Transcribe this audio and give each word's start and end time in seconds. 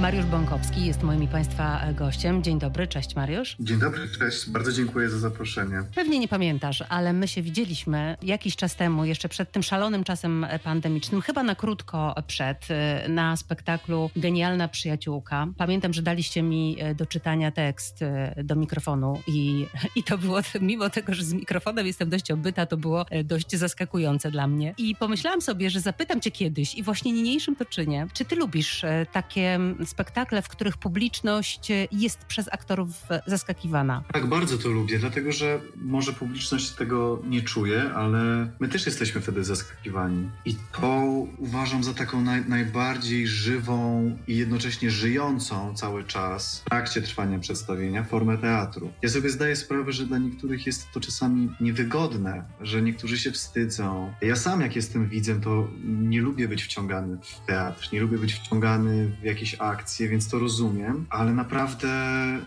Mariusz 0.00 0.26
Bąkowski 0.26 0.86
jest 0.86 1.02
moim 1.02 1.22
i 1.22 1.28
Państwa 1.28 1.80
gościem. 1.94 2.42
Dzień 2.42 2.58
dobry, 2.58 2.86
cześć 2.86 3.16
Mariusz. 3.16 3.56
Dzień 3.60 3.78
dobry, 3.78 4.08
cześć. 4.18 4.50
Bardzo 4.50 4.72
dziękuję 4.72 5.10
za 5.10 5.18
zaproszenie. 5.18 5.82
Pewnie 5.94 6.18
nie 6.18 6.28
pamiętasz, 6.28 6.84
ale 6.88 7.12
my 7.12 7.28
się 7.28 7.42
widzieliśmy 7.42 8.16
jakiś 8.22 8.56
czas 8.56 8.76
temu, 8.76 9.04
jeszcze 9.04 9.28
przed 9.28 9.52
tym 9.52 9.62
szalonym 9.62 10.04
czasem 10.04 10.46
pandemicznym, 10.64 11.20
chyba 11.20 11.42
na 11.42 11.54
krótko 11.54 12.14
przed, 12.26 12.68
na 13.08 13.36
spektaklu 13.36 14.10
Genialna 14.16 14.68
Przyjaciółka. 14.68 15.46
Pamiętam, 15.56 15.92
że 15.92 16.02
daliście 16.02 16.42
mi 16.42 16.76
do 16.96 17.06
czytania 17.06 17.50
tekst 17.50 18.00
do 18.44 18.56
mikrofonu 18.56 19.20
i, 19.26 19.66
i 19.96 20.02
to 20.02 20.18
było, 20.18 20.38
mimo 20.60 20.90
tego, 20.90 21.14
że 21.14 21.24
z 21.24 21.32
mikrofonem 21.32 21.86
jestem 21.86 22.10
dość 22.10 22.30
obyta, 22.30 22.66
to 22.66 22.76
było 22.76 23.06
dość 23.24 23.56
zaskakujące 23.56 24.30
dla 24.30 24.46
mnie. 24.46 24.74
I 24.78 24.96
pomyślałam 24.96 25.40
sobie, 25.40 25.70
że 25.70 25.80
zapytam 25.80 26.20
cię 26.20 26.30
kiedyś 26.30 26.74
i 26.74 26.82
właśnie 26.82 27.12
niniejszym 27.12 27.56
to 27.56 27.64
czynię, 27.64 28.06
czy 28.12 28.24
ty 28.24 28.36
lubisz 28.36 28.84
takie 29.12 29.58
spektakle, 29.86 30.42
w 30.42 30.48
których 30.48 30.76
publiczność 30.76 31.68
jest 31.92 32.24
przez 32.24 32.48
aktorów 32.52 32.90
zaskakiwana. 33.26 34.02
Tak, 34.12 34.26
bardzo 34.26 34.58
to 34.58 34.68
lubię, 34.68 34.98
dlatego 34.98 35.32
że 35.32 35.60
może 35.76 36.12
publiczność 36.12 36.70
tego 36.70 37.22
nie 37.24 37.42
czuje, 37.42 37.90
ale 37.94 38.50
my 38.60 38.68
też 38.68 38.86
jesteśmy 38.86 39.20
wtedy 39.20 39.44
zaskakiwani. 39.44 40.30
I 40.44 40.56
to 40.80 41.02
uważam 41.38 41.84
za 41.84 41.94
taką 41.94 42.20
naj, 42.22 42.44
najbardziej 42.48 43.26
żywą 43.26 44.10
i 44.26 44.36
jednocześnie 44.36 44.90
żyjącą 44.90 45.74
cały 45.74 46.04
czas 46.04 46.60
w 46.60 46.64
trakcie 46.68 47.02
trwania 47.02 47.38
przedstawienia 47.38 48.04
formę 48.04 48.38
teatru. 48.38 48.92
Ja 49.02 49.08
sobie 49.08 49.30
zdaję 49.30 49.56
sprawę, 49.56 49.92
że 49.92 50.06
dla 50.06 50.18
niektórych 50.18 50.66
jest 50.66 50.92
to 50.92 51.00
czasami 51.00 51.48
niewygodne, 51.60 52.44
że 52.60 52.82
niektórzy 52.82 53.18
się 53.18 53.30
wstydzą. 53.30 54.12
Ja 54.22 54.36
sam, 54.36 54.60
jak 54.60 54.76
jestem 54.76 55.08
widzem, 55.08 55.40
to 55.40 55.68
nie 55.84 56.20
lubię 56.20 56.48
być 56.48 56.64
wciągany 56.64 57.18
w 57.22 57.46
teatr, 57.46 57.88
nie 57.92 58.00
lubię 58.00 58.18
być 58.18 58.34
wciągany 58.34 59.16
w 59.22 59.24
jakieś 59.24 59.54
akcje, 59.76 60.08
więc 60.08 60.28
to 60.28 60.38
rozumiem, 60.38 61.06
ale 61.10 61.32
naprawdę, 61.34 61.88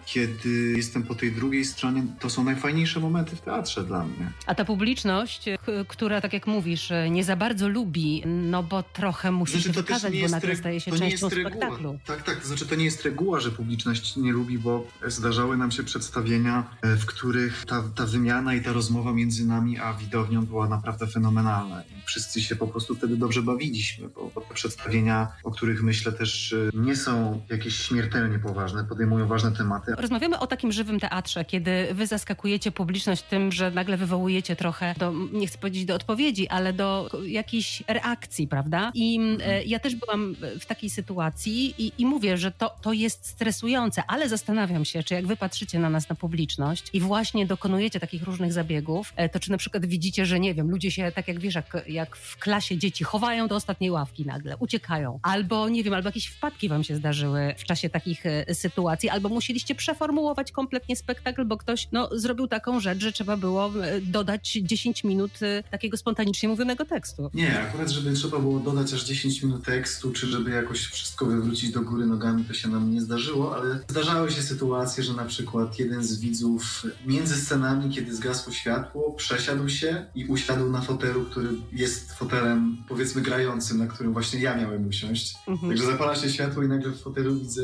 kiedy 0.06 0.74
jestem 0.78 1.04
po 1.04 1.16
tej 1.16 1.32
drugiej 1.32 1.66
stronie, 1.66 2.04
to 2.20 2.30
są 2.30 2.44
najfajniejsze 2.44 3.00
momenty 3.00 3.36
w 3.36 3.42
teatrze 3.42 3.84
dla 3.84 4.04
mnie. 4.04 4.32
A 4.46 4.56
ta 4.56 4.66
publiczność, 4.66 5.46
która, 5.88 6.22
tak 6.22 6.34
jak 6.34 6.48
mówisz, 6.48 6.92
nie 7.10 7.24
za 7.24 7.36
bardzo 7.36 7.70
lubi, 7.70 8.24
no 8.26 8.64
bo 8.64 8.84
trochę 8.84 9.32
musi 9.32 9.54
znaczy, 9.54 9.68
się 9.68 9.74
wykazać, 9.74 10.22
bo 10.22 10.28
nagle 10.28 10.56
staje 10.56 10.80
się 10.82 10.92
częścią 10.92 11.30
spektaklu. 11.30 12.00
Tak, 12.06 12.24
tak, 12.24 12.42
to 12.42 12.48
znaczy 12.48 12.66
to 12.68 12.76
nie 12.76 12.86
jest 12.86 13.04
reguła, 13.04 13.40
że 13.40 13.52
publiczność 13.52 14.16
nie 14.16 14.32
lubi, 14.32 14.60
bo 14.60 14.88
zdarzały 15.08 15.58
nam 15.58 15.72
się 15.72 15.84
przedstawienia, 15.84 16.64
e, 16.82 16.96
w 16.96 17.06
których 17.06 17.66
ta, 17.66 17.84
ta 17.96 18.06
wymiana 18.06 18.56
i 18.56 18.62
ta 18.62 18.74
rozmowa 18.74 19.14
między 19.14 19.48
nami 19.48 19.80
a 19.80 19.94
widownią 19.94 20.46
była 20.46 20.70
naprawdę 20.70 21.08
fenomenalna. 21.08 21.82
I 21.82 22.06
wszyscy 22.06 22.42
się 22.42 22.56
po 22.56 22.68
prostu 22.68 22.96
wtedy 22.96 23.18
dobrze 23.18 23.42
bawiliśmy, 23.42 24.10
bo, 24.10 24.32
bo 24.36 24.42
te 24.42 24.54
przedstawienia, 24.54 25.28
o 25.44 25.52
których 25.52 25.84
myślę 25.84 26.12
też 26.12 26.54
e, 26.54 26.70
nie 26.74 26.96
są 26.96 27.19
jakieś 27.50 27.76
śmiertelnie 27.76 28.40
poważne, 28.40 28.84
podejmują 28.84 29.28
ważne 29.28 29.52
tematy. 29.52 29.94
Rozmawiamy 29.98 30.40
o 30.40 30.48
takim 30.48 30.72
żywym 30.72 31.00
teatrze, 31.00 31.46
kiedy 31.46 31.88
wy 31.94 32.08
zaskakujecie 32.08 32.72
publiczność 32.72 33.24
tym, 33.24 33.52
że 33.52 33.72
nagle 33.72 33.98
wywołujecie 33.98 34.56
trochę 34.56 34.96
do, 34.98 35.14
nie 35.34 35.48
chcę 35.48 35.58
powiedzieć 35.58 35.86
do 35.86 35.96
odpowiedzi, 35.96 36.48
ale 36.48 36.74
do 36.74 37.10
jakiejś 37.26 37.84
reakcji, 37.88 38.48
prawda? 38.48 38.92
I 38.94 39.20
mhm. 39.20 39.52
e, 39.52 39.64
ja 39.64 39.80
też 39.80 39.96
byłam 39.96 40.36
w 40.60 40.66
takiej 40.66 40.90
sytuacji 40.90 41.76
i, 41.78 41.92
i 41.98 42.06
mówię, 42.06 42.38
że 42.38 42.52
to, 42.52 42.76
to 42.82 42.94
jest 42.94 43.26
stresujące, 43.26 44.04
ale 44.08 44.30
zastanawiam 44.30 44.86
się, 44.86 45.04
czy 45.04 45.14
jak 45.14 45.28
wy 45.28 45.38
patrzycie 45.38 45.80
na 45.80 45.90
nas, 45.90 46.10
na 46.10 46.16
publiczność 46.16 46.90
i 46.94 47.00
właśnie 47.00 47.46
dokonujecie 47.46 48.00
takich 48.00 48.24
różnych 48.24 48.54
zabiegów, 48.54 49.14
e, 49.16 49.30
to 49.30 49.40
czy 49.40 49.52
na 49.52 49.58
przykład 49.58 49.86
widzicie, 49.86 50.26
że 50.26 50.40
nie 50.40 50.54
wiem, 50.54 50.70
ludzie 50.72 50.92
się 50.92 51.12
tak 51.12 51.28
jak 51.28 51.40
wiesz, 51.40 51.56
jak, 51.56 51.78
jak 51.88 52.16
w 52.16 52.38
klasie 52.38 52.78
dzieci 52.78 53.04
chowają 53.04 53.48
do 53.48 53.56
ostatniej 53.56 53.92
ławki 53.92 54.26
nagle, 54.26 54.58
uciekają, 54.58 55.20
albo 55.22 55.70
nie 55.70 55.84
wiem, 55.84 55.94
albo 55.94 56.08
jakieś 56.08 56.28
wpadki 56.28 56.70
wam 56.70 56.84
się 56.84 56.96
zdarzyły 57.10 57.56
w 57.58 57.64
czasie 57.64 57.90
takich 57.90 58.26
e, 58.26 58.56
sytuacji, 58.56 59.10
albo 59.10 59.30
musieliście 59.30 59.76
przeformułować 59.76 60.52
kompletnie 60.52 60.96
spektakl, 60.96 61.46
bo 61.46 61.58
ktoś 61.58 61.88
no, 61.92 62.10
zrobił 62.12 62.48
taką 62.48 62.80
rzecz, 62.80 63.00
że 63.00 63.12
trzeba 63.12 63.38
było 63.38 63.72
e, 63.84 64.02
dodać 64.02 64.60
10 64.62 65.04
minut 65.04 65.32
e, 65.42 65.64
takiego 65.64 65.98
spontanicznie 65.98 66.50
mówionego 66.50 66.86
tekstu. 66.86 67.30
Nie, 67.34 67.62
akurat 67.62 67.90
żeby 67.90 68.14
trzeba 68.14 68.40
było 68.40 68.60
dodać 68.60 68.94
aż 68.94 69.04
10 69.04 69.44
minut 69.44 69.66
tekstu, 69.66 70.12
czy 70.12 70.28
żeby 70.28 70.52
jakoś 70.52 70.86
wszystko 70.86 71.26
wywrócić 71.26 71.72
do 71.72 71.82
góry 71.82 72.06
nogami, 72.06 72.46
to 72.46 72.54
się 72.54 72.68
nam 72.70 72.92
nie 72.92 73.02
zdarzyło, 73.02 73.56
ale 73.56 73.80
zdarzały 73.88 74.32
się 74.32 74.42
sytuacje, 74.42 75.04
że 75.04 75.14
na 75.14 75.26
przykład 75.26 75.80
jeden 75.80 76.04
z 76.04 76.20
widzów 76.20 76.84
między 77.06 77.36
scenami, 77.36 77.96
kiedy 77.96 78.16
zgasło 78.16 78.54
światło, 78.54 79.12
przesiadł 79.12 79.70
się 79.70 80.06
i 80.16 80.26
usiadł 80.26 80.70
na 80.70 80.82
fotelu, 80.82 81.26
który 81.26 81.50
jest 81.72 82.14
fotelem 82.14 82.78
powiedzmy 82.88 83.22
grającym, 83.22 83.78
na 83.78 83.88
którym 83.88 84.14
właśnie 84.14 84.40
ja 84.40 84.56
miałem 84.56 84.88
usiąść. 84.88 85.36
Mhm. 85.48 85.70
Także 85.70 85.86
zapala 85.92 86.16
się 86.16 86.30
światło 86.30 86.64
i 86.64 86.68
nagle 86.68 86.92
w 87.00 87.04
fotelu 87.04 87.36
widzę, 87.36 87.62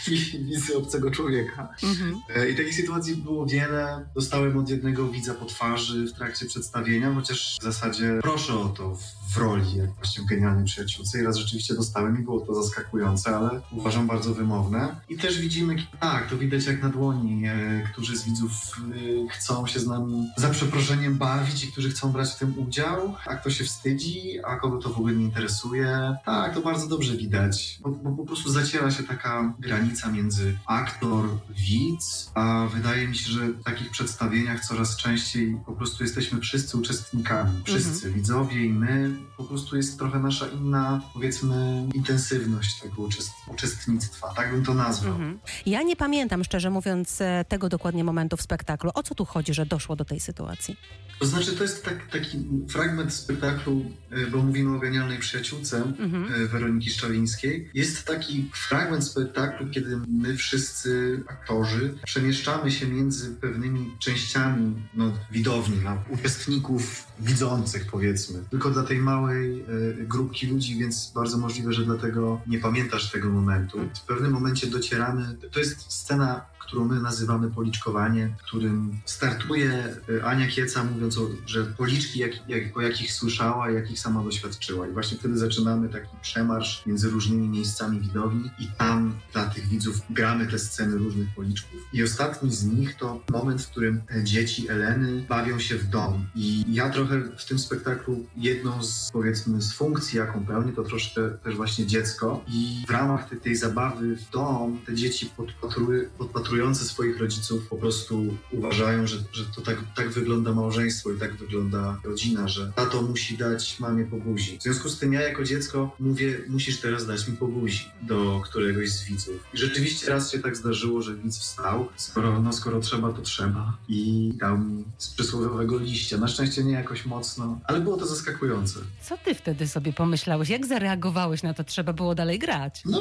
widzę 0.50 0.76
obcego 0.76 1.10
człowieka. 1.10 1.68
Mhm. 1.82 2.20
E, 2.36 2.50
I 2.50 2.56
takich 2.56 2.74
sytuacji 2.74 3.16
było 3.16 3.46
wiele. 3.46 4.08
Dostałem 4.14 4.58
od 4.58 4.68
jednego 4.68 5.08
widza 5.08 5.34
po 5.34 5.44
twarzy 5.44 6.06
w 6.06 6.12
trakcie 6.12 6.46
przedstawienia, 6.46 7.14
chociaż 7.14 7.56
w 7.60 7.62
zasadzie 7.62 8.18
proszę 8.22 8.54
o 8.54 8.68
to 8.68 8.96
w 9.34 9.36
roli 9.36 9.76
jak 9.76 9.94
właśnie 9.94 10.24
w 10.24 10.26
Genialnej 10.26 10.64
Przyjaciółce 10.64 11.20
i 11.20 11.22
raz 11.22 11.36
rzeczywiście 11.36 11.74
dostałem 11.74 12.20
i 12.20 12.22
było 12.22 12.40
to 12.40 12.62
zaskakujące, 12.62 13.36
ale 13.36 13.60
uważam 13.70 14.06
bardzo 14.06 14.34
wymowne. 14.34 14.96
I 15.08 15.16
też 15.16 15.40
widzimy, 15.40 15.76
tak, 16.00 16.30
to 16.30 16.36
widać 16.36 16.66
jak 16.66 16.82
na 16.82 16.88
dłoni, 16.88 17.46
e, 17.46 17.82
którzy 17.92 18.16
z 18.16 18.24
widzów 18.24 18.52
e, 18.52 19.28
chcą 19.28 19.66
się 19.66 19.80
z 19.80 19.86
nami 19.86 20.30
za 20.36 20.50
przeproszeniem 20.50 21.18
bawić 21.18 21.64
i 21.64 21.72
którzy 21.72 21.90
chcą 21.90 22.12
brać 22.12 22.30
w 22.30 22.38
tym 22.38 22.58
udział, 22.58 23.14
a 23.26 23.34
kto 23.34 23.50
się 23.50 23.64
wstydzi, 23.64 24.38
a 24.44 24.56
kogo 24.56 24.78
to 24.78 24.88
w 24.88 24.98
ogóle 24.98 25.14
nie 25.14 25.24
interesuje. 25.24 26.16
Tak, 26.24 26.54
to 26.54 26.60
bardzo 26.60 26.86
dobrze 26.86 27.16
widać, 27.16 27.78
bo, 27.82 27.90
bo 27.90 28.16
po 28.16 28.24
prostu 28.24 28.50
zaciera 28.50 28.75
się 28.90 29.02
taka 29.02 29.54
granica 29.58 30.12
między 30.12 30.58
aktor, 30.66 31.28
widz, 31.48 32.30
a 32.34 32.66
wydaje 32.74 33.08
mi 33.08 33.16
się, 33.16 33.30
że 33.30 33.48
w 33.48 33.64
takich 33.64 33.90
przedstawieniach 33.90 34.64
coraz 34.64 34.96
częściej 34.96 35.56
po 35.66 35.72
prostu 35.72 36.04
jesteśmy 36.04 36.40
wszyscy 36.40 36.76
uczestnikami. 36.76 37.62
Wszyscy, 37.64 38.06
mhm. 38.06 38.14
widzowie 38.14 38.64
i 38.64 38.72
my. 38.72 39.10
Po 39.36 39.44
prostu 39.44 39.76
jest 39.76 39.98
trochę 39.98 40.18
nasza 40.18 40.46
inna, 40.46 41.00
powiedzmy, 41.14 41.88
intensywność 41.94 42.80
tego 42.80 43.08
uczestnictwa. 43.48 44.34
Tak 44.34 44.50
bym 44.50 44.64
to 44.64 44.74
nazwał. 44.74 45.12
Mhm. 45.12 45.38
Ja 45.66 45.82
nie 45.82 45.96
pamiętam, 45.96 46.44
szczerze 46.44 46.70
mówiąc, 46.70 47.20
e, 47.20 47.44
tego 47.48 47.68
dokładnie 47.68 48.04
momentu 48.04 48.36
w 48.36 48.42
spektaklu. 48.42 48.90
O 48.94 49.02
co 49.02 49.14
tu 49.14 49.24
chodzi, 49.24 49.54
że 49.54 49.66
doszło 49.66 49.96
do 49.96 50.04
tej 50.04 50.20
sytuacji? 50.20 50.76
To 51.18 51.26
znaczy, 51.26 51.56
to 51.56 51.62
jest 51.62 51.84
tak, 51.84 52.10
taki 52.10 52.38
fragment 52.68 53.12
spektaklu, 53.12 53.84
e, 54.10 54.26
bo 54.26 54.38
mówimy 54.38 54.76
o 54.76 54.78
genialnej 54.78 55.18
przyjaciółce 55.18 55.76
mhm. 55.76 56.34
E, 56.34 56.46
Weroniki 56.46 56.90
Szczawińskiej. 56.90 57.70
Jest 57.74 58.06
taki 58.06 58.50
fragment 58.68 59.04
spektaklu, 59.04 59.70
kiedy 59.70 60.00
my 60.08 60.36
wszyscy 60.36 61.22
aktorzy 61.26 61.94
przemieszczamy 62.04 62.70
się 62.70 62.86
między 62.86 63.34
pewnymi 63.34 63.96
częściami 63.98 64.74
no, 64.94 65.12
widowni, 65.30 65.76
no, 65.84 65.98
uczestników 66.08 67.06
widzących 67.20 67.86
powiedzmy. 67.90 68.44
Tylko 68.50 68.70
dla 68.70 68.82
tej 68.82 68.98
małej 68.98 69.60
y, 69.60 70.06
grupki 70.08 70.46
ludzi, 70.46 70.78
więc 70.78 71.12
bardzo 71.14 71.38
możliwe, 71.38 71.72
że 71.72 71.84
dlatego 71.84 72.40
nie 72.46 72.58
pamiętasz 72.58 73.10
tego 73.10 73.30
momentu. 73.30 73.78
W 73.94 74.06
pewnym 74.06 74.32
momencie 74.32 74.66
docieramy, 74.66 75.36
to 75.52 75.58
jest 75.58 75.92
scena 75.92 76.46
którą 76.66 76.84
my 76.84 77.00
nazywamy 77.00 77.50
policzkowanie, 77.50 78.36
w 78.38 78.42
którym 78.42 79.00
startuje 79.04 79.96
y, 80.08 80.24
Ania 80.24 80.46
Kieca 80.46 80.84
mówiąc, 80.84 81.18
o, 81.18 81.28
że 81.46 81.64
policzki, 81.64 82.18
jak, 82.18 82.48
jak, 82.48 82.76
o 82.76 82.80
jakich 82.80 83.12
słyszała, 83.12 83.70
jakich 83.70 84.00
sama 84.00 84.24
doświadczyła. 84.24 84.88
I 84.88 84.92
właśnie 84.92 85.18
wtedy 85.18 85.38
zaczynamy 85.38 85.88
taki 85.88 86.16
przemarsz 86.22 86.86
między 86.86 87.10
różnymi 87.10 87.48
miejscami 87.48 88.00
widowni 88.00 88.50
i 88.58 88.68
tam 88.78 89.14
dla 89.32 89.46
tych 89.46 89.68
widzów 89.68 90.00
gramy 90.10 90.46
te 90.46 90.58
sceny 90.58 90.96
różnych 90.96 91.34
policzków. 91.34 91.80
I 91.92 92.02
ostatni 92.02 92.54
z 92.54 92.64
nich 92.64 92.96
to 92.96 93.20
moment, 93.30 93.62
w 93.62 93.70
którym 93.70 94.02
dzieci 94.22 94.68
Eleny 94.68 95.24
bawią 95.28 95.58
się 95.58 95.78
w 95.78 95.88
dom. 95.88 96.26
I 96.34 96.64
ja 96.68 96.90
trochę 96.90 97.20
w 97.38 97.44
tym 97.44 97.58
spektaklu 97.58 98.26
jedną 98.36 98.82
z, 98.82 99.10
powiedzmy, 99.12 99.62
z 99.62 99.72
funkcji, 99.72 100.18
jaką 100.18 100.46
pełnię, 100.46 100.72
to 100.72 100.82
troszkę 100.82 101.30
też 101.30 101.56
właśnie 101.56 101.86
dziecko. 101.86 102.44
I 102.48 102.84
w 102.88 102.90
ramach 102.90 103.28
tej, 103.28 103.40
tej 103.40 103.56
zabawy 103.56 104.16
w 104.16 104.30
dom 104.30 104.78
te 104.86 104.94
dzieci 104.94 105.30
podpatrują, 105.36 106.04
podpatrują 106.18 106.66
obserwujący 106.66 106.84
swoich 106.84 107.18
rodziców 107.18 107.68
po 107.68 107.76
prostu 107.76 108.36
uważają, 108.50 109.06
że, 109.06 109.16
że 109.32 109.44
to 109.44 109.60
tak, 109.60 109.78
tak 109.96 110.10
wygląda 110.10 110.52
małżeństwo 110.52 111.12
i 111.12 111.18
tak 111.18 111.36
wygląda 111.36 112.00
rodzina, 112.04 112.48
że 112.48 112.72
tato 112.76 113.02
musi 113.02 113.36
dać 113.36 113.80
mamie 113.80 114.04
po 114.04 114.16
buzi. 114.16 114.58
W 114.58 114.62
związku 114.62 114.88
z 114.88 114.98
tym 114.98 115.12
ja 115.12 115.20
jako 115.20 115.44
dziecko 115.44 115.96
mówię, 116.00 116.40
musisz 116.48 116.80
teraz 116.80 117.06
dać 117.06 117.28
mi 117.28 117.36
po 117.36 117.46
buzi 117.46 117.90
do 118.02 118.42
któregoś 118.48 118.90
z 118.90 119.04
widzów. 119.04 119.44
I 119.54 119.58
rzeczywiście 119.58 120.10
raz 120.10 120.32
się 120.32 120.38
tak 120.38 120.56
zdarzyło, 120.56 121.02
że 121.02 121.14
widz 121.14 121.38
wstał, 121.38 121.88
skoro, 121.96 122.40
no, 122.42 122.52
skoro 122.52 122.80
trzeba, 122.80 123.12
to 123.12 123.22
trzeba 123.22 123.76
i 123.88 124.30
dał 124.34 124.58
mi 124.58 124.84
z 124.98 125.08
przysłowiowego 125.14 125.78
liścia. 125.78 126.16
Na 126.18 126.28
szczęście 126.28 126.64
nie 126.64 126.72
jakoś 126.72 127.06
mocno, 127.06 127.58
ale 127.64 127.80
było 127.80 127.96
to 127.96 128.06
zaskakujące. 128.06 128.80
Co 129.02 129.18
ty 129.18 129.34
wtedy 129.34 129.68
sobie 129.68 129.92
pomyślałeś? 129.92 130.48
Jak 130.48 130.66
zareagowałeś 130.66 131.42
na 131.42 131.54
to? 131.54 131.64
Trzeba 131.64 131.92
było 131.92 132.14
dalej 132.14 132.38
grać? 132.38 132.82
No, 132.84 133.00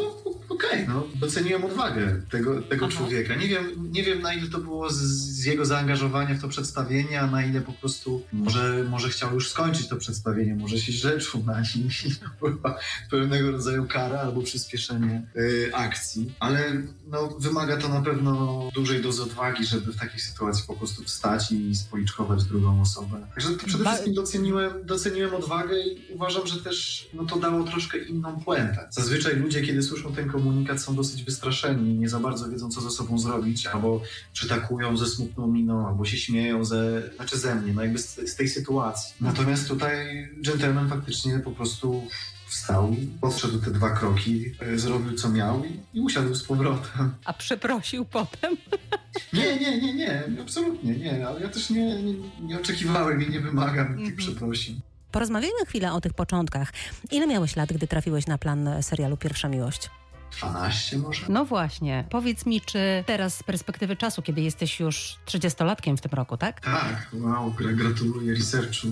okej, 0.50 0.84
okay, 0.84 0.88
no, 0.88 1.08
doceniłem 1.16 1.66
odwagę 1.66 2.22
tego, 2.32 2.62
tego 2.62 2.88
człowieka. 2.88 3.36
Nie 3.36 3.48
wiem, 3.48 3.92
nie 3.92 4.04
wiem, 4.04 4.22
na 4.22 4.34
ile 4.34 4.50
to 4.50 4.60
było 4.60 4.90
z, 4.90 4.96
z, 4.96 5.46
jego 5.46 5.66
zaangażowania 5.66 6.36
w 6.36 6.42
to 6.42 6.48
przedstawienie, 6.48 7.22
a 7.22 7.28
na 7.28 7.46
ile 7.46 7.62
po 7.62 7.74
prostu 7.74 8.24
może, 8.34 8.86
może 8.90 9.10
chciał 9.10 9.34
już 9.34 9.50
skończyć 9.50 9.88
to 9.88 9.96
przedstawienie, 9.96 10.56
może 10.56 10.78
się 10.78 10.92
źle 10.92 11.20
czuł 11.20 11.44
na 11.44 11.60
nim 11.60 11.90
była 12.40 12.78
pewnego 13.12 13.52
rodzaju 13.52 13.86
kara 13.88 14.20
albo 14.20 14.42
przyspieszenie 14.42 15.22
y, 15.36 15.72
akcji, 15.74 16.32
ale 16.40 16.82
no, 17.08 17.28
wymaga 17.40 17.78
to 17.78 17.90
na 17.90 18.02
pewno 18.02 18.64
dużej 18.74 19.02
dozy 19.02 19.24
odwagi, 19.24 19.66
żeby 19.66 19.94
w 19.94 19.98
takiej 19.98 20.20
sytuacji 20.20 20.64
po 20.68 20.74
prostu 20.74 21.04
wstać 21.04 21.52
i 21.52 21.76
spoliczkować 21.76 22.44
drugą 22.44 22.82
osobę. 22.82 23.28
Także 23.34 23.50
to 23.50 23.66
przede 23.66 23.86
wszystkim 23.86 24.14
doceniłem, 24.14 24.86
doceniłem 24.86 25.36
odwagę 25.36 25.80
i 25.80 26.14
uważam, 26.14 26.48
że 26.48 26.62
też 26.62 27.08
no, 27.14 27.26
to 27.26 27.36
dało 27.38 27.64
troszkę 27.64 27.98
inną 27.98 28.40
puentę. 28.40 28.88
Zazwyczaj 28.92 29.36
ludzie, 29.36 29.62
kiedy 29.62 29.84
słyszą 29.84 30.14
ten 30.14 30.30
komunikat, 30.36 30.82
są 30.82 30.96
dosyć 30.96 31.24
wystraszeni, 31.24 31.94
nie 31.94 32.10
za 32.10 32.20
bardzo 32.20 32.50
wiedzą, 32.50 32.70
co 32.70 32.82
ze 32.82 32.92
sobą 32.92 33.20
zrobić, 33.20 33.68
albo 33.68 34.02
przytakują 34.34 34.98
ze 34.98 35.08
smutną 35.08 35.48
miną, 35.48 35.88
albo 35.88 36.06
się 36.06 36.18
śmieją 36.18 36.66
ze, 36.66 37.10
znaczy 37.16 37.38
ze 37.38 37.56
mnie, 37.56 37.74
no 37.74 37.82
jakby 37.82 38.00
z, 38.00 38.16
z 38.16 38.36
tej 38.36 38.50
sytuacji. 38.50 39.16
Natomiast 39.22 39.68
tutaj 39.68 40.30
gentleman 40.38 40.90
faktycznie 40.90 41.40
po 41.40 41.52
prostu 41.52 42.08
wstał, 42.48 42.96
podszedł 43.22 43.60
te 43.60 43.72
dwa 43.72 43.90
kroki, 43.90 44.46
e, 44.60 44.80
zrobił 44.80 45.18
co 45.18 45.30
miał 45.30 45.66
i, 45.66 45.80
i 45.94 46.02
usiadł 46.02 46.36
z 46.36 46.44
powrotem. 46.44 47.14
A 47.26 47.34
przeprosił 47.34 48.06
potem? 48.06 48.58
Nie, 49.34 49.60
nie, 49.60 49.82
nie, 49.82 49.94
nie, 49.94 50.24
absolutnie 50.42 50.96
nie, 50.96 51.28
ale 51.28 51.42
ja 51.42 51.50
też 51.50 51.70
nie, 51.70 52.04
nie, 52.04 52.14
nie 52.42 52.60
oczekiwałem 52.60 53.24
i 53.24 53.30
nie 53.30 53.40
wymagam 53.40 53.88
tych 53.88 53.98
mhm. 53.98 54.16
przeprosin. 54.16 54.80
Porozmawiajmy 55.12 55.66
chwilę 55.66 55.94
o 55.94 56.02
tych 56.02 56.14
początkach. 56.14 56.74
Ile 57.12 57.28
miałeś 57.28 57.56
lat, 57.56 57.74
gdy 57.74 57.88
trafiłeś 57.88 58.28
na 58.28 58.38
plan 58.38 58.70
serialu 58.82 59.18
Pierwsza 59.18 59.50
Miłość? 59.50 59.90
12 60.40 60.98
może? 60.98 61.26
No 61.30 61.46
właśnie. 61.46 62.06
Powiedz 62.10 62.46
mi, 62.46 62.62
czy 62.62 62.80
teraz 63.06 63.38
z 63.38 63.44
perspektywy 63.44 63.96
czasu, 63.96 64.22
kiedy 64.22 64.42
jesteś 64.42 64.80
już 64.80 65.18
30-latkiem 65.26 65.98
w 65.98 66.02
tym 66.02 66.12
roku, 66.12 66.38
tak? 66.38 66.62
Tak, 66.62 67.08
wow, 67.14 67.54
gratuluję 67.58 68.34
researchu. 68.34 68.88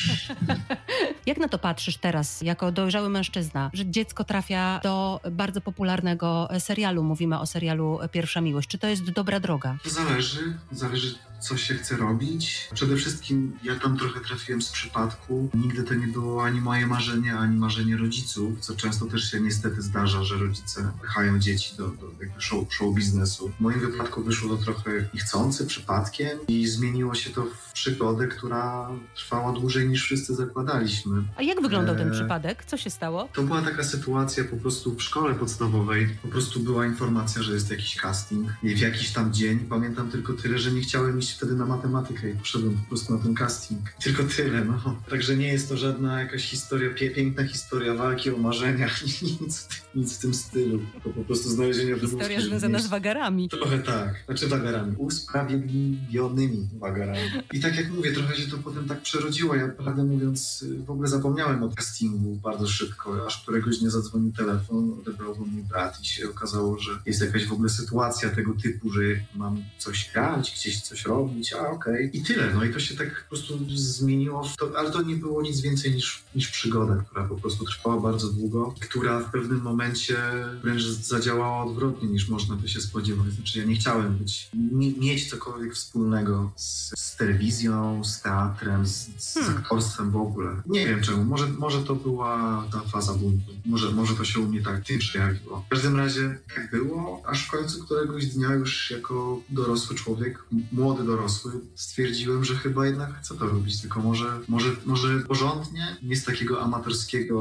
Jak 1.26 1.38
na 1.38 1.48
to 1.48 1.58
patrzysz 1.58 1.96
teraz, 1.96 2.42
jako 2.42 2.72
dojrzały 2.72 3.08
mężczyzna, 3.08 3.70
że 3.72 3.86
dziecko 3.86 4.24
trafia 4.24 4.80
do 4.82 5.20
bardzo 5.30 5.60
popularnego 5.60 6.48
serialu? 6.58 7.02
Mówimy 7.02 7.40
o 7.40 7.46
serialu 7.46 7.98
Pierwsza 8.12 8.40
Miłość. 8.40 8.68
Czy 8.68 8.78
to 8.78 8.86
jest 8.86 9.10
dobra 9.10 9.40
droga? 9.40 9.76
Zależy. 9.84 10.58
Zależy 10.72 11.14
co 11.40 11.56
się 11.56 11.74
chce 11.74 11.96
robić. 11.96 12.68
Przede 12.74 12.96
wszystkim 12.96 13.58
ja 13.62 13.76
tam 13.76 13.98
trochę 13.98 14.20
trafiłem 14.20 14.62
z 14.62 14.70
przypadku. 14.70 15.50
Nigdy 15.54 15.82
to 15.82 15.94
nie 15.94 16.06
było 16.06 16.44
ani 16.44 16.60
moje 16.60 16.86
marzenie, 16.86 17.34
ani 17.34 17.56
marzenie 17.56 17.96
rodziców, 17.96 18.60
co 18.60 18.76
często 18.76 19.06
też 19.06 19.30
się 19.30 19.40
niestety 19.40 19.82
zdarza, 19.82 20.24
że 20.24 20.36
rodzice 20.36 20.92
pychają 21.00 21.38
dzieci 21.38 21.76
do, 21.76 21.88
do 21.88 22.10
jakby 22.20 22.40
show, 22.40 22.74
show 22.74 22.94
biznesu. 22.94 23.52
W 23.58 23.60
moim 23.60 23.80
wypadku 23.80 24.22
wyszło 24.22 24.56
to 24.56 24.62
trochę 24.62 24.90
niechcący, 25.14 25.66
przypadkiem 25.66 26.38
i 26.48 26.66
zmieniło 26.66 27.14
się 27.14 27.30
to 27.30 27.42
w 27.42 27.72
przygodę, 27.72 28.28
która 28.28 28.88
trwała 29.14 29.52
dłużej 29.52 29.88
niż 29.88 30.02
wszyscy 30.02 30.34
zakładaliśmy. 30.34 31.22
A 31.36 31.42
jak 31.42 31.62
wyglądał 31.62 31.96
ten 31.96 32.08
e... 32.08 32.10
przypadek? 32.10 32.64
Co 32.64 32.76
się 32.76 32.90
stało? 32.90 33.28
To 33.32 33.42
była 33.42 33.62
taka 33.62 33.84
sytuacja 33.84 34.44
po 34.44 34.56
prostu 34.56 34.94
w 34.94 35.02
szkole 35.02 35.34
podstawowej. 35.34 36.08
Po 36.22 36.28
prostu 36.28 36.60
była 36.60 36.86
informacja, 36.86 37.42
że 37.42 37.54
jest 37.54 37.70
jakiś 37.70 37.96
casting 37.96 38.48
w 38.62 38.78
jakiś 38.78 39.12
tam 39.12 39.32
dzień. 39.32 39.58
Pamiętam 39.58 40.10
tylko 40.10 40.32
tyle, 40.32 40.58
że 40.58 40.72
nie 40.72 40.80
chciałem 40.80 41.18
iść 41.18 41.29
wtedy 41.32 41.54
na 41.54 41.66
matematykę 41.66 42.30
i 42.30 42.34
poszedłem 42.34 42.74
po 42.74 42.88
prostu 42.88 43.16
na 43.16 43.22
ten 43.22 43.34
casting. 43.34 43.80
Tylko 44.02 44.22
tyle, 44.24 44.64
no. 44.64 44.96
Także 45.10 45.36
nie 45.36 45.48
jest 45.48 45.68
to 45.68 45.76
żadna 45.76 46.20
jakaś 46.20 46.42
historia, 46.42 46.90
piękna 47.14 47.44
historia 47.44 47.94
walki 47.94 48.30
o 48.30 48.36
marzenia, 48.36 48.88
nic, 49.40 49.68
nic 49.94 50.18
w 50.18 50.20
tym 50.20 50.34
stylu. 50.34 50.80
To 51.04 51.10
po 51.10 51.24
prostu 51.24 51.48
znalezienie 51.48 52.00
Historia 52.00 52.40
związana 52.40 52.78
z 52.78 52.86
wagarami. 52.86 53.48
Trochę 53.48 53.78
tak, 53.78 54.14
znaczy 54.26 54.48
wagarami. 54.48 54.94
Usprawiedliwionymi 54.96 56.68
wagarami. 56.78 57.18
I 57.52 57.60
tak 57.60 57.76
jak 57.76 57.90
mówię, 57.90 58.12
trochę 58.12 58.36
się 58.36 58.50
to 58.50 58.58
potem 58.58 58.88
tak 58.88 59.02
przerodziło. 59.02 59.54
Ja 59.54 59.68
prawdę 59.68 60.04
mówiąc 60.04 60.64
w 60.86 60.90
ogóle 60.90 61.08
zapomniałem 61.08 61.62
o 61.62 61.68
castingu 61.68 62.36
bardzo 62.36 62.66
szybko, 62.66 63.26
aż 63.26 63.42
któregoś 63.42 63.78
dnia 63.78 63.90
zadzwonił 63.90 64.32
telefon, 64.32 64.96
odebrał 65.00 65.36
go 65.36 65.44
mój 65.44 65.62
brat 65.62 66.00
i 66.00 66.06
się 66.06 66.30
okazało, 66.30 66.78
że 66.78 66.90
jest 67.06 67.20
jakaś 67.20 67.46
w 67.46 67.52
ogóle 67.52 67.68
sytuacja 67.68 68.30
tego 68.30 68.54
typu, 68.62 68.90
że 68.90 69.00
mam 69.34 69.64
coś 69.78 70.10
grać, 70.12 70.52
gdzieś 70.60 70.80
coś 70.82 71.04
robić, 71.04 71.19
robić, 71.20 71.52
a 71.52 71.68
okej. 71.68 71.94
Okay. 71.94 72.10
I 72.12 72.22
tyle, 72.22 72.54
no 72.54 72.64
i 72.64 72.72
to 72.72 72.80
się 72.80 72.96
tak 72.96 73.24
po 73.24 73.28
prostu 73.28 73.58
zmieniło, 73.74 74.48
to, 74.58 74.78
ale 74.78 74.90
to 74.90 75.02
nie 75.02 75.16
było 75.16 75.42
nic 75.42 75.60
więcej 75.60 75.94
niż, 75.94 76.22
niż 76.34 76.48
przygoda, 76.48 77.04
która 77.06 77.24
po 77.24 77.36
prostu 77.36 77.64
trwała 77.64 78.00
bardzo 78.00 78.28
długo, 78.32 78.74
która 78.80 79.20
w 79.20 79.30
pewnym 79.30 79.60
momencie 79.62 80.16
wręcz 80.62 80.82
zadziałała 80.82 81.64
odwrotnie 81.64 82.08
niż 82.08 82.28
można 82.28 82.56
by 82.56 82.68
się 82.68 82.80
spodziewać. 82.80 83.32
Znaczy 83.32 83.58
ja 83.58 83.64
nie 83.64 83.74
chciałem 83.74 84.16
być, 84.16 84.50
mieć 84.98 85.30
cokolwiek 85.30 85.74
wspólnego 85.74 86.52
z, 86.56 86.92
z 86.98 87.16
telewizją, 87.16 88.04
z 88.04 88.22
teatrem, 88.22 88.86
z, 88.86 89.08
z 89.18 89.34
hmm. 89.34 89.56
aktorstwem 89.56 90.10
w 90.10 90.16
ogóle. 90.16 90.62
Nie 90.66 90.86
wiem 90.86 91.00
czemu, 91.00 91.24
może, 91.24 91.46
może 91.46 91.82
to 91.82 91.94
była 91.94 92.64
ta 92.72 92.80
faza 92.80 93.14
buntu, 93.14 93.52
może, 93.66 93.90
może 93.90 94.14
to 94.14 94.24
się 94.24 94.40
u 94.40 94.46
mnie 94.46 94.62
tak 94.62 94.84
tym 94.84 94.98
przejawiło. 94.98 95.64
W 95.66 95.68
każdym 95.68 95.96
razie 95.96 96.38
tak 96.54 96.70
było, 96.70 97.22
aż 97.26 97.46
w 97.46 97.50
końcu 97.50 97.84
któregoś 97.84 98.26
dnia 98.26 98.54
już 98.54 98.90
jako 98.90 99.40
dorosły 99.48 99.96
człowiek, 99.96 100.44
młody 100.72 101.04
dorosły, 101.10 101.52
stwierdziłem, 101.74 102.44
że 102.44 102.54
chyba 102.54 102.86
jednak 102.86 103.10
chcę 103.20 103.34
to 103.34 103.46
robić, 103.46 103.80
tylko 103.80 104.00
może, 104.00 104.26
może, 104.48 104.70
może 104.86 105.20
porządnie, 105.20 105.96
nie 106.02 106.16
z 106.16 106.24
takiego 106.24 106.62
amatorskiego 106.62 107.38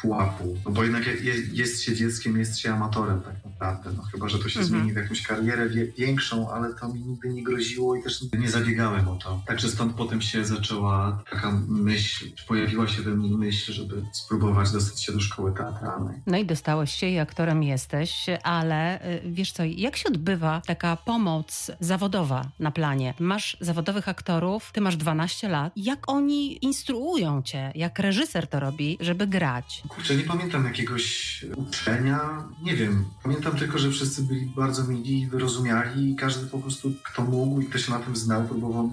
pułapu, 0.00 0.56
no 0.64 0.70
bo 0.70 0.82
jednak 0.82 1.04
jest, 1.52 1.82
się 1.82 1.96
dzieckiem, 1.96 2.38
jest 2.38 2.58
się 2.58 2.72
amatorem 2.72 3.20
tak 3.20 3.44
naprawdę, 3.44 3.90
no 3.96 4.02
chyba, 4.02 4.28
że 4.28 4.38
to 4.38 4.48
się 4.48 4.60
mhm. 4.60 4.66
zmieni 4.66 4.92
w 4.92 4.96
jakąś 4.96 5.22
karierę 5.22 5.68
większą, 5.98 6.50
ale 6.50 6.74
to 6.74 6.88
mi 6.88 7.00
nigdy 7.00 7.28
nie 7.28 7.42
groziło 7.42 7.96
i 7.96 8.02
też 8.02 8.24
nie 8.38 8.50
zabiegałem 8.50 9.08
o 9.08 9.16
to. 9.16 9.42
Także 9.46 9.68
stąd 9.68 9.94
potem 9.94 10.22
się 10.22 10.44
zaczęła 10.44 11.22
taka 11.30 11.52
myśl, 11.68 12.26
pojawiła 12.48 12.88
się 12.88 13.02
we 13.02 13.10
mnie 13.10 13.36
myśl, 13.36 13.72
żeby 13.72 14.02
spróbować 14.12 14.70
dostać 14.70 15.02
się 15.02 15.12
do 15.12 15.20
szkoły 15.20 15.52
teatralnej. 15.52 16.16
No 16.26 16.38
i 16.38 16.46
dostałeś 16.46 16.94
się 16.94 17.06
i 17.06 17.18
aktorem 17.18 17.62
jesteś, 17.62 18.26
ale 18.42 19.06
y, 19.06 19.22
wiesz 19.26 19.52
co, 19.52 19.64
jak 19.64 19.96
się 19.96 20.08
odbywa 20.08 20.62
taka 20.66 20.96
pomoc 20.96 21.70
zawodowa 21.80 22.44
na 22.58 22.70
planie? 22.70 22.91
Masz 23.20 23.56
zawodowych 23.60 24.08
aktorów, 24.08 24.72
ty 24.72 24.80
masz 24.80 24.96
12 24.96 25.48
lat. 25.48 25.72
Jak 25.76 26.10
oni 26.10 26.64
instruują 26.64 27.42
cię, 27.42 27.72
jak 27.74 27.98
reżyser 27.98 28.46
to 28.46 28.60
robi, 28.60 28.98
żeby 29.00 29.26
grać? 29.26 29.82
Kurczę, 29.88 30.16
nie 30.16 30.24
pamiętam 30.24 30.64
jakiegoś 30.64 31.44
uczenia. 31.56 32.44
Nie 32.62 32.76
wiem. 32.76 33.04
Pamiętam 33.22 33.56
tylko, 33.56 33.78
że 33.78 33.90
wszyscy 33.90 34.22
byli 34.22 34.46
bardzo 34.46 34.84
mili 34.84 35.20
i 35.20 35.26
wyrozumiali 35.26 36.10
i 36.10 36.16
każdy 36.16 36.46
po 36.46 36.58
prostu, 36.58 36.92
kto 37.04 37.22
mógł 37.22 37.60
i 37.60 37.66
kto 37.66 37.78
się 37.78 37.92
na 37.92 37.98
tym 37.98 38.16
znał, 38.16 38.44
próbował 38.44 38.90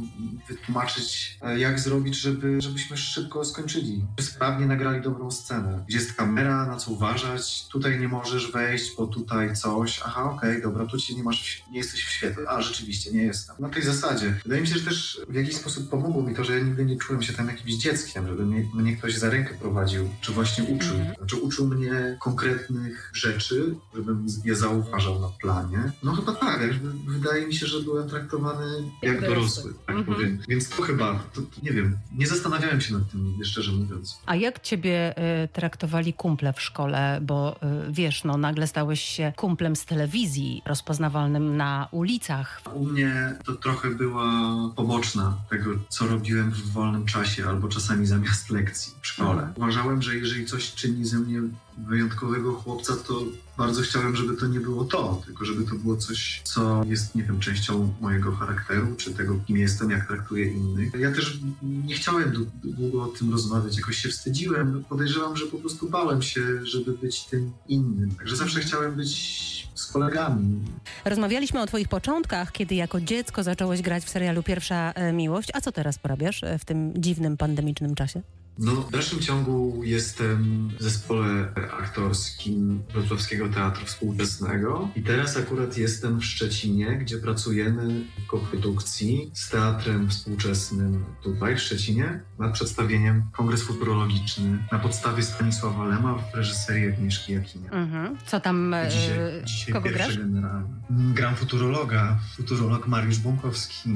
wytłumaczyć, 0.50 1.38
e, 1.42 1.60
jak 1.60 1.80
zrobić, 1.80 2.16
żeby, 2.16 2.62
żebyśmy 2.62 2.98
szybko 2.98 3.46
skończyli. 3.46 4.04
Sprawnie 4.20 4.66
nagrali 4.66 5.02
dobrą 5.02 5.32
scenę. 5.32 5.84
Gdzie 5.88 5.98
jest 5.98 6.14
kamera, 6.14 6.66
na 6.66 6.78
co 6.78 6.92
uważać, 6.92 7.68
tutaj 7.68 8.00
nie 8.00 8.08
możesz 8.08 8.52
wejść, 8.52 8.96
bo 8.98 9.08
tutaj 9.08 9.56
coś. 9.56 10.02
Aha, 10.06 10.24
okej, 10.24 10.50
okay, 10.50 10.62
dobra, 10.62 10.86
tu 10.86 10.98
ci 10.98 11.16
nie 11.16 11.24
masz, 11.24 11.64
nie 11.72 11.78
jesteś 11.78 12.06
w 12.06 12.10
świetle. 12.10 12.44
A, 12.50 12.62
rzeczywiście, 12.62 13.12
nie 13.12 13.24
jestem. 13.24 13.56
Na 13.60 13.70
tej 13.70 13.84
zasadzie 13.94 14.20
zasadzie. 14.20 14.40
Wydaje 14.44 14.62
mi 14.62 14.68
się, 14.68 14.76
że 14.76 14.86
też 14.86 15.22
w 15.30 15.36
jakiś 15.36 15.56
sposób 15.56 15.90
pomogło 15.90 16.24
mi 16.24 16.36
to, 16.36 16.44
że 16.44 16.58
ja 16.58 16.64
nigdy 16.64 16.86
nie 16.86 16.98
czułem 16.98 17.22
się 17.22 17.34
tam 17.34 17.48
jakimś 17.48 17.74
dzieckiem, 17.74 18.28
żeby 18.28 18.46
mnie, 18.46 18.66
mnie 18.74 18.96
ktoś 18.96 19.18
za 19.18 19.30
rękę 19.30 19.54
prowadził, 19.62 20.10
czy 20.22 20.32
właśnie 20.32 20.64
uczył. 20.64 20.96
Mhm. 20.96 21.16
Znaczy 21.16 21.36
uczył 21.36 21.68
mnie 21.68 22.18
konkretnych 22.20 23.12
rzeczy, 23.14 23.76
żebym 23.96 24.28
je 24.46 24.56
zauważał 24.56 25.20
na 25.20 25.28
planie. 25.42 25.92
No 26.04 26.12
chyba 26.12 26.34
tak, 26.34 26.60
wydaje 27.08 27.48
mi 27.48 27.54
się, 27.56 27.68
że 27.68 27.80
byłem 27.80 28.10
traktowany 28.10 28.66
jak 29.02 29.22
dorosły, 29.22 29.74
tak 29.86 29.96
mhm. 29.96 30.16
powiem. 30.16 30.40
Więc 30.48 30.70
to 30.70 30.82
chyba, 30.82 31.20
to, 31.34 31.42
to, 31.42 31.48
nie 31.64 31.72
wiem, 31.72 31.98
nie 32.18 32.28
zastanawiałem 32.28 32.82
się 32.82 32.94
nad 32.94 33.12
tym 33.12 33.26
nigdy, 33.26 33.46
szczerze 33.46 33.72
mówiąc. 33.72 34.20
A 34.26 34.36
jak 34.36 34.60
ciebie 34.60 35.16
y, 35.44 35.48
traktowali 35.48 36.14
kumple 36.14 36.54
w 36.54 36.62
szkole? 36.62 37.20
Bo 37.22 37.56
y, 37.88 37.92
wiesz, 37.92 38.24
no 38.24 38.38
nagle 38.38 38.68
stałeś 38.68 39.02
się 39.02 39.34
kumplem 39.36 39.76
z 39.76 39.86
telewizji, 39.86 40.62
rozpoznawalnym 40.66 41.58
na 41.58 41.88
ulicach. 41.92 42.62
U 42.74 42.86
mnie 42.86 43.36
to 43.46 43.54
trochę 43.54 43.69
trochę 43.70 43.90
była 43.90 44.54
poboczna 44.76 45.38
tego, 45.50 45.72
co 45.90 46.08
robiłem 46.08 46.52
w 46.52 46.72
wolnym 46.72 47.06
czasie 47.06 47.46
albo 47.48 47.68
czasami 47.68 48.06
zamiast 48.06 48.50
lekcji 48.50 48.94
w 49.02 49.08
szkole. 49.08 49.32
Mhm. 49.32 49.54
Uważałem, 49.56 50.02
że 50.02 50.16
jeżeli 50.16 50.46
coś 50.46 50.74
czyni 50.74 51.06
ze 51.06 51.20
mnie 51.20 51.42
wyjątkowego 51.78 52.54
chłopca, 52.54 52.96
to 52.96 53.24
bardzo 53.58 53.82
chciałem, 53.82 54.16
żeby 54.16 54.38
to 54.38 54.48
nie 54.48 54.60
było 54.60 54.86
to, 54.86 55.22
tylko 55.26 55.46
żeby 55.46 55.64
to 55.64 55.76
było 55.76 55.98
coś, 55.98 56.42
co 56.44 56.84
jest, 56.86 57.16
nie 57.16 57.24
wiem, 57.24 57.40
częścią 57.40 57.94
mojego 58.02 58.32
charakteru, 58.32 58.96
czy 58.98 59.14
tego, 59.14 59.40
kim 59.48 59.58
jestem, 59.58 59.90
jak 59.90 60.08
traktuję 60.08 60.52
innych. 60.52 60.94
Ja 61.00 61.12
też 61.12 61.40
nie 61.64 61.96
chciałem 61.96 62.48
długo 62.64 63.04
o 63.04 63.08
tym 63.08 63.32
rozmawiać, 63.32 63.78
jakoś 63.78 63.98
się 63.98 64.10
wstydziłem. 64.10 64.84
Podejrzewam, 64.90 65.38
że 65.38 65.46
po 65.46 65.58
prostu 65.58 65.90
bałem 65.90 66.22
się, 66.22 66.66
żeby 66.66 66.92
być 66.92 67.26
tym 67.26 67.52
innym. 67.68 68.12
Także 68.12 68.36
zawsze 68.36 68.60
chciałem 68.60 68.96
być 68.96 69.59
z 69.80 69.92
kolegami. 69.92 70.62
Rozmawialiśmy 71.06 71.62
o 71.62 71.66
Twoich 71.66 71.88
początkach, 71.88 72.52
kiedy 72.52 72.76
jako 72.76 73.02
dziecko 73.02 73.44
zacząłeś 73.44 73.82
grać 73.82 74.04
w 74.04 74.10
serialu 74.10 74.44
Pierwsza 74.44 74.92
e, 74.92 75.14
Miłość. 75.14 75.50
A 75.54 75.62
co 75.62 75.72
teraz 75.72 76.00
porabiasz 76.00 76.44
e, 76.44 76.60
w 76.60 76.66
tym 76.66 76.94
dziwnym 76.98 77.38
pandemicznym 77.38 77.96
czasie? 77.96 78.22
No, 78.58 78.72
w 78.72 78.92
dalszym 78.92 79.20
ciągu 79.20 79.82
jestem 79.84 80.70
w 80.80 80.84
zespole 80.84 81.54
aktorskim 81.80 82.84
Wrocławskiego 82.94 83.50
Teatru 83.50 83.86
Współczesnego 83.86 84.90
i 84.96 85.04
teraz 85.04 85.38
akurat 85.38 85.78
jestem 85.78 86.20
w 86.20 86.26
Szczecinie, 86.26 86.98
gdzie 86.98 87.18
pracujemy 87.18 88.06
w 88.24 88.28
koprodukcji 88.28 89.32
z 89.34 89.50
Teatrem 89.50 90.10
Współczesnym 90.10 91.06
tutaj 91.24 91.56
w 91.56 91.60
Szczecinie 91.60 92.20
nad 92.40 92.54
przedstawieniem 92.54 93.24
Kongres 93.32 93.62
Futurologiczny 93.64 94.64
na 94.72 94.80
podstawie 94.80 95.24
Stanisława 95.24 95.86
Lema 95.86 96.16
w 96.16 96.36
reżyserii 96.36 96.88
Agnieszki 96.88 97.34
Jakinia. 97.34 97.72
Mhm. 97.72 98.18
Co 98.26 98.40
tam, 98.40 98.74
e, 98.74 98.90
Dzisiaj, 98.92 99.18
dzisiaj 99.46 99.74
kogo 99.74 99.90
grasz? 99.90 100.18
generalne. 100.18 100.80
Gram 100.90 101.36
futurologa, 101.36 102.20
futurolog 102.38 102.88
Mariusz 102.88 103.18
Bąkowski. 103.20 103.90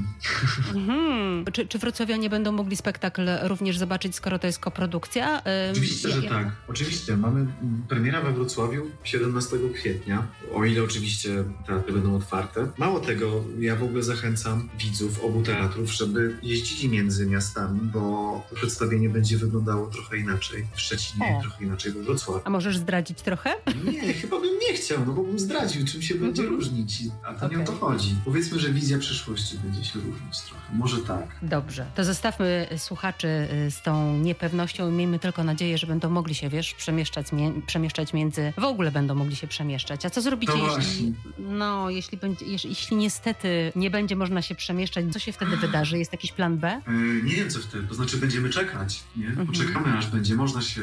Mhm. 0.75 1.45
Czy, 1.53 1.67
czy 1.67 1.79
wrocławianie 1.79 2.29
będą 2.29 2.51
mogli 2.51 2.75
spektakl 2.75 3.29
również 3.43 3.77
zobaczyć, 3.77 4.15
skoro 4.15 4.39
to 4.39 4.47
jest 4.47 4.52
koprodukcja? 4.59 5.37
Ym, 5.39 5.71
Oczywiście, 5.71 6.09
że 6.09 6.21
ja- 6.23 6.29
tak. 6.29 6.51
Oczywiście. 6.67 7.17
Mamy 7.17 7.47
premiera 7.89 8.21
we 8.21 8.33
Wrocławiu 8.33 8.85
17 9.03 9.57
kwietnia, 9.73 10.27
o 10.53 10.65
ile 10.65 10.83
oczywiście 10.83 11.43
teatry 11.67 11.93
będą 11.93 12.15
otwarte. 12.15 12.67
Mało 12.77 12.99
tego, 12.99 13.43
ja 13.59 13.75
w 13.75 13.83
ogóle 13.83 14.03
zachęcam 14.03 14.69
widzów 14.79 15.23
obu 15.23 15.41
teatrów, 15.41 15.91
żeby 15.91 16.37
jeździli 16.43 16.89
między 16.89 17.25
miastami, 17.25 17.79
bo 17.93 18.43
przedstawienie 18.55 19.09
będzie 19.09 19.37
wyglądało 19.37 19.87
trochę 19.87 20.17
inaczej 20.17 20.65
w 20.75 20.81
Szczecinie 20.81 21.35
O. 21.39 21.41
trochę 21.41 21.63
inaczej 21.63 21.91
we 21.91 22.03
Wrocławiu. 22.03 22.41
A 22.45 22.49
możesz 22.49 22.77
zdradzić 22.77 23.21
trochę? 23.21 23.49
Nie, 23.91 24.13
chyba 24.13 24.39
bym 24.39 24.59
nie 24.69 24.73
chciał, 24.73 24.97
no 25.05 25.13
bo 25.13 25.23
bym 25.23 25.39
zdradził, 25.39 25.85
czym 25.85 26.01
się 26.01 26.15
będzie 26.15 26.41
Mhm. 26.41 26.59
różnić. 26.59 26.93
A 27.25 27.33
to 27.33 27.47
nie 27.47 27.59
o 27.61 27.65
to 27.65 27.71
chodzi. 27.73 28.15
Powiedzmy, 28.25 28.59
że 28.59 28.69
wizja 28.69 28.97
przyszłości 28.99 29.57
będzie 29.63 29.83
się 29.85 29.99
różnić 29.99 30.41
trochę. 30.41 30.63
Może 30.73 30.97
tak. 30.97 31.27
Dobrze. 31.41 31.85
To 31.95 32.03
zostawmy 32.03 32.67
słuchaczy 32.77 33.27
y, 33.67 33.71
z 33.71 33.81
tą 33.81 34.17
niepewnością 34.37 34.89
i 34.89 34.91
miejmy 34.91 35.19
tylko 35.19 35.43
nadzieję, 35.43 35.77
że 35.77 35.87
będą 35.87 36.09
mogli 36.09 36.35
się, 36.35 36.49
wiesz, 36.49 36.73
przemieszczać, 36.73 37.31
mie- 37.31 37.61
przemieszczać 37.67 38.13
między... 38.13 38.53
W 38.57 38.63
ogóle 38.63 38.91
będą 38.91 39.15
mogli 39.15 39.35
się 39.35 39.47
przemieszczać. 39.47 40.05
A 40.05 40.09
co 40.09 40.21
zrobicie, 40.21 40.53
jeśli... 40.77 41.13
No, 41.39 41.89
jeśli, 41.89 42.17
będzie, 42.17 42.45
jeśli, 42.45 42.97
niestety 42.97 43.71
nie 43.75 43.89
będzie 43.91 44.15
można 44.15 44.41
się 44.41 44.55
przemieszczać, 44.55 45.05
co 45.13 45.19
się 45.19 45.31
wtedy 45.31 45.57
wydarzy? 45.57 45.97
Jest 45.97 46.11
jakiś 46.11 46.31
plan 46.31 46.57
B? 46.57 46.81
E, 46.87 46.91
Nie 47.23 47.35
wiem, 47.35 47.49
co 47.49 47.59
wtedy. 47.59 47.87
To 47.87 47.93
znaczy, 47.95 48.17
będziemy 48.17 48.49
czekać, 48.49 49.03
nie? 49.17 49.27
Mhm. 49.27 49.47
Poczekamy, 49.47 49.97
aż 49.97 50.07
będzie 50.07 50.35
można 50.35 50.61
się 50.61 50.81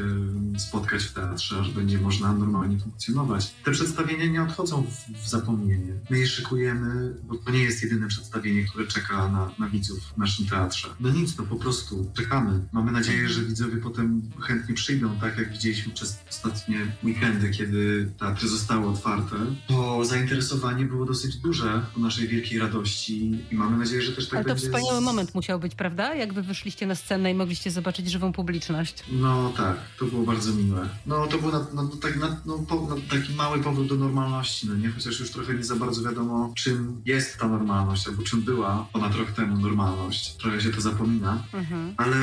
spotkać 0.58 1.02
w 1.04 1.12
teatrze, 1.12 1.56
aż 1.60 1.70
będzie 1.70 1.98
można 1.98 2.32
normalnie 2.32 2.78
funkcjonować. 2.78 3.50
Te 3.64 3.70
przedstawienia 3.70 4.26
nie 4.26 4.42
odchodzą 4.42 4.82
w, 4.82 5.22
w 5.24 5.28
zapomnienie. 5.28 5.92
My 6.10 6.18
je 6.18 6.26
szykujemy, 6.26 7.14
bo 7.22 7.34
to 7.36 7.50
nie 7.50 7.58
jest 7.62 7.82
jedyne 7.82 8.08
przedstawienie, 8.08 8.64
które 8.64 8.86
czeka 8.86 9.28
na, 9.28 9.50
na 9.58 9.68
widzów 9.68 9.98
w 10.14 10.18
naszym 10.18 10.46
teatrze. 10.46 10.88
No 11.00 11.10
nic, 11.10 11.38
no 11.38 11.44
po 11.44 11.56
prostu 11.56 12.10
czekamy. 12.14 12.60
Mamy 12.72 12.92
nadzieję, 12.92 13.28
że 13.28 13.39
widzowie 13.44 13.76
potem 13.76 14.22
chętnie 14.40 14.74
przyjdą, 14.74 15.10
tak 15.20 15.38
jak 15.38 15.52
widzieliśmy 15.52 15.92
przez 15.92 16.18
ostatnie 16.30 16.78
weekendy, 17.04 17.50
kiedy 17.50 18.10
teatry 18.18 18.48
zostały 18.48 18.86
otwarte. 18.88 19.36
To 19.68 20.04
zainteresowanie 20.04 20.84
było 20.84 21.06
dosyć 21.06 21.36
duże 21.36 21.82
po 21.94 22.00
naszej 22.00 22.28
wielkiej 22.28 22.58
radości 22.58 23.38
i 23.50 23.54
mamy 23.54 23.78
nadzieję, 23.78 24.02
że 24.02 24.12
też 24.12 24.24
tak 24.28 24.34
Ale 24.34 24.44
to 24.44 24.48
będzie 24.48 24.66
wspaniały 24.66 25.00
z- 25.00 25.04
moment 25.04 25.34
musiał 25.34 25.60
być, 25.60 25.74
prawda? 25.74 26.14
Jakby 26.14 26.42
wyszliście 26.42 26.86
na 26.86 26.94
scenę 26.94 27.30
i 27.30 27.34
mogliście 27.34 27.70
zobaczyć 27.70 28.10
żywą 28.10 28.32
publiczność. 28.32 29.04
No 29.12 29.52
tak, 29.56 29.76
to 29.98 30.04
było 30.04 30.22
bardzo 30.26 30.52
miłe. 30.54 30.88
No 31.06 31.26
to 31.26 31.38
był 31.38 31.52
na, 31.52 31.66
no, 31.74 31.86
tak, 31.86 32.16
na, 32.16 32.40
no, 32.46 32.58
po, 32.58 32.96
taki 33.10 33.32
mały 33.34 33.58
powrót 33.58 33.88
do 33.88 33.94
normalności, 33.94 34.68
no 34.68 34.74
nie? 34.76 34.90
Chociaż 34.90 35.20
już 35.20 35.30
trochę 35.30 35.54
nie 35.54 35.64
za 35.64 35.76
bardzo 35.76 36.02
wiadomo, 36.02 36.52
czym 36.56 37.02
jest 37.04 37.38
ta 37.38 37.48
normalność, 37.48 38.08
albo 38.08 38.22
czym 38.22 38.42
była 38.42 38.86
ponad 38.92 39.14
rok 39.14 39.30
temu 39.32 39.56
normalność. 39.58 40.34
Trochę 40.36 40.60
się 40.60 40.70
to 40.70 40.80
zapomina, 40.80 41.42
Mhm. 41.52 41.94
ale 41.96 42.16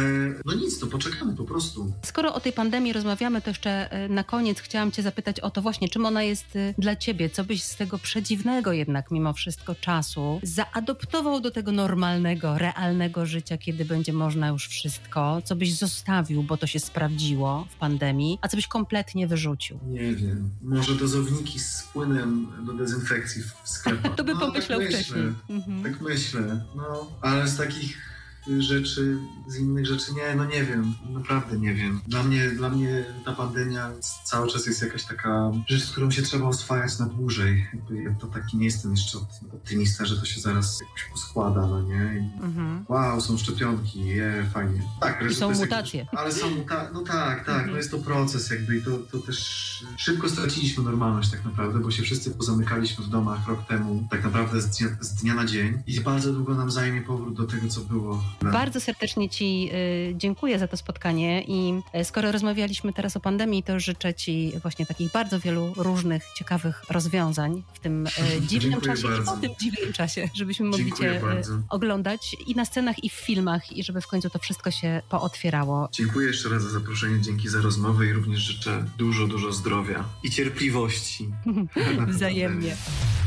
no 0.45 0.53
nic, 0.53 0.79
to 0.79 0.87
poczekamy 1.07 1.35
po 1.35 1.43
prostu. 1.43 1.93
Skoro 2.01 2.33
o 2.33 2.39
tej 2.39 2.53
pandemii 2.53 2.93
rozmawiamy, 2.93 3.41
to 3.41 3.49
jeszcze 3.49 3.91
e, 3.91 4.09
na 4.09 4.23
koniec 4.23 4.59
chciałam 4.59 4.91
Cię 4.91 5.03
zapytać 5.03 5.39
o 5.39 5.49
to 5.49 5.61
właśnie, 5.61 5.89
czym 5.89 6.05
ona 6.05 6.23
jest 6.23 6.55
e, 6.55 6.73
dla 6.77 6.95
Ciebie? 6.95 7.29
Co 7.29 7.43
byś 7.43 7.63
z 7.63 7.75
tego 7.75 7.97
przedziwnego 7.97 8.73
jednak 8.73 9.11
mimo 9.11 9.33
wszystko 9.33 9.75
czasu 9.75 10.39
zaadoptował 10.43 11.39
do 11.39 11.51
tego 11.51 11.71
normalnego, 11.71 12.57
realnego 12.57 13.25
życia, 13.25 13.57
kiedy 13.57 13.85
będzie 13.85 14.13
można 14.13 14.47
już 14.47 14.67
wszystko? 14.67 15.41
Co 15.41 15.55
byś 15.55 15.73
zostawił, 15.73 16.43
bo 16.43 16.57
to 16.57 16.67
się 16.67 16.79
sprawdziło 16.79 17.67
w 17.69 17.75
pandemii, 17.75 18.39
a 18.41 18.47
co 18.47 18.57
byś 18.57 18.67
kompletnie 18.67 19.27
wyrzucił? 19.27 19.79
Nie 19.87 20.15
wiem, 20.15 20.49
może 20.61 20.95
dozowniki 20.95 21.59
z 21.59 21.83
płynem 21.93 22.47
do 22.65 22.73
dezynfekcji 22.73 23.43
w 23.63 23.69
sklepach. 23.69 24.15
To 24.17 24.23
by 24.23 24.33
no, 24.33 24.39
pomyślał 24.39 24.79
tak 24.79 24.89
wcześniej. 24.89 25.23
Myślę. 25.23 25.55
Mhm. 25.55 25.83
Tak 25.83 26.01
myślę, 26.01 26.65
no, 26.75 27.11
ale 27.21 27.47
z 27.47 27.57
takich 27.57 28.16
rzeczy, 28.59 29.17
z 29.47 29.55
innych 29.55 29.85
rzeczy 29.85 30.13
nie, 30.13 30.35
no 30.35 30.45
nie 30.45 30.63
wiem, 30.63 30.93
naprawdę 31.09 31.59
nie 31.59 31.73
wiem. 31.73 32.01
Dla 32.07 32.23
mnie, 32.23 32.49
dla 32.49 32.69
mnie 32.69 33.05
ta 33.25 33.33
pandemia 33.33 33.91
cały 34.23 34.47
czas 34.51 34.65
jest 34.65 34.81
jakaś 34.81 35.03
taka 35.03 35.51
rzecz, 35.67 35.83
z 35.83 35.91
którą 35.91 36.11
się 36.11 36.21
trzeba 36.21 36.45
oswajać 36.47 36.99
na 36.99 37.05
dłużej. 37.05 37.67
Ja 38.03 38.13
to 38.19 38.27
taki 38.27 38.57
nie 38.57 38.65
jestem 38.65 38.91
jeszcze 38.91 39.17
opty- 39.17 39.53
optymista, 39.53 40.05
że 40.05 40.17
to 40.17 40.25
się 40.25 40.41
zaraz 40.41 40.79
jakoś 40.81 41.03
poskłada, 41.11 41.67
no 41.67 41.81
nie? 41.81 41.95
I 41.95 42.43
Mhm. 42.43 42.85
Wow, 42.89 43.21
są 43.21 43.37
szczepionki, 43.37 44.05
je, 44.05 44.49
fajnie. 44.53 44.81
Tak, 45.01 45.23
I 45.31 45.35
są 45.35 45.51
mutacje. 45.51 45.99
Jakiś, 45.99 46.19
ale 46.19 46.31
są 46.31 46.49
muta- 46.51 46.89
no 46.93 47.01
tak, 47.01 47.37
tak, 47.45 47.49
Mhm. 47.49 47.71
no 47.71 47.77
jest 47.77 47.91
to 47.91 47.97
proces 47.97 48.49
jakby 48.49 48.77
i 48.77 48.81
to, 48.83 48.97
to 49.11 49.17
też 49.19 49.67
szybko 49.97 50.29
straciliśmy 50.29 50.83
normalność 50.83 51.31
tak 51.31 51.45
naprawdę, 51.45 51.79
bo 51.79 51.91
się 51.91 52.03
wszyscy 52.03 52.31
pozamykaliśmy 52.31 53.05
w 53.05 53.09
domach 53.09 53.47
rok 53.47 53.67
temu, 53.67 54.07
tak 54.11 54.23
naprawdę 54.23 54.61
z 54.61 54.67
dnia, 54.77 54.87
z 55.01 55.13
dnia 55.13 55.33
na 55.35 55.45
dzień 55.45 55.81
i 55.87 56.01
bardzo 56.01 56.33
długo 56.33 56.55
nam 56.55 56.71
zajmie 56.71 57.01
powrót 57.01 57.33
do 57.37 57.43
tego, 57.43 57.67
co 57.67 57.81
było. 57.81 58.23
Bardzo 58.41 58.81
serdecznie 58.81 59.29
Ci 59.29 59.69
y, 59.73 60.13
dziękuję 60.15 60.59
za 60.59 60.67
to 60.67 60.77
spotkanie 60.77 61.43
i 61.47 61.81
y, 61.95 62.05
skoro 62.05 62.31
rozmawialiśmy 62.31 62.93
teraz 62.93 63.17
o 63.17 63.19
pandemii, 63.19 63.63
to 63.63 63.79
życzę 63.79 64.13
Ci 64.13 64.53
właśnie 64.61 64.85
takich 64.85 65.11
bardzo 65.11 65.39
wielu 65.39 65.73
różnych, 65.77 66.23
ciekawych 66.35 66.83
rozwiązań 66.89 67.63
w 67.73 67.79
tym 67.79 68.07
y, 68.07 68.11
dziwnym 68.49 68.81
czasie 68.81 69.07
i 69.07 69.11
bardzo. 69.11 69.31
po 69.31 69.37
tym 69.37 69.51
dziwnym 69.61 69.93
czasie, 69.93 70.29
żebyśmy 70.33 70.65
mogli 70.65 70.85
Dziękuję 70.85 71.13
Cię 71.13 71.25
bardzo. 71.25 71.53
oglądać 71.69 72.35
i 72.47 72.55
na 72.55 72.65
scenach, 72.65 73.03
i 73.03 73.09
w 73.09 73.13
filmach 73.13 73.77
i 73.77 73.83
żeby 73.83 74.01
w 74.01 74.07
końcu 74.07 74.29
to 74.29 74.39
wszystko 74.39 74.71
się 74.71 75.01
pootwierało. 75.09 75.89
Dziękuję 75.91 76.27
jeszcze 76.27 76.49
raz 76.49 76.63
za 76.63 76.69
zaproszenie, 76.69 77.21
dzięki 77.21 77.49
za 77.49 77.61
rozmowę 77.61 78.05
i 78.05 78.13
również 78.13 78.39
życzę 78.39 78.85
dużo, 78.97 79.27
dużo 79.27 79.51
zdrowia 79.51 80.03
i 80.23 80.29
cierpliwości. 80.29 81.29
Wzajemnie. 82.07 82.75